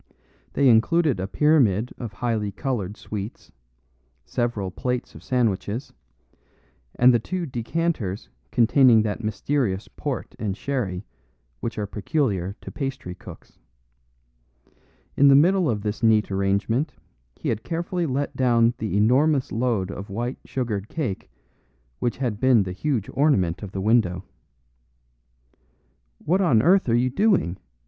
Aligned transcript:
They 0.53 0.67
included 0.67 1.19
a 1.19 1.27
pyramid 1.27 1.93
of 1.99 2.13
highly 2.13 2.51
coloured 2.51 2.97
sweets, 2.97 3.51
several 4.25 4.71
plates 4.71 5.13
of 5.13 5.21
sandwiches, 5.21 5.93
and 6.95 7.13
the 7.13 7.19
two 7.19 7.45
decanters 7.45 8.27
containing 8.49 9.03
that 9.03 9.23
mysterious 9.23 9.87
port 9.87 10.33
and 10.39 10.57
sherry 10.57 11.05
which 11.59 11.77
are 11.77 11.85
peculiar 11.85 12.55
to 12.61 12.71
pastry 12.71 13.13
cooks. 13.13 13.59
In 15.15 15.27
the 15.27 15.35
middle 15.35 15.69
of 15.69 15.83
this 15.83 16.01
neat 16.01 16.31
arrangement 16.31 16.95
he 17.35 17.49
had 17.49 17.61
carefully 17.63 18.07
let 18.07 18.35
down 18.35 18.73
the 18.79 18.97
enormous 18.97 19.51
load 19.51 19.91
of 19.91 20.09
white 20.09 20.39
sugared 20.43 20.89
cake 20.89 21.29
which 21.99 22.17
had 22.17 22.39
been 22.39 22.63
the 22.63 22.71
huge 22.71 23.07
ornament 23.13 23.61
of 23.61 23.71
the 23.71 23.81
window. 23.81 24.23
"What 26.17 26.41
on 26.41 26.63
earth 26.63 26.89
are 26.89 26.95
you 26.95 27.11
doing?" 27.11 27.57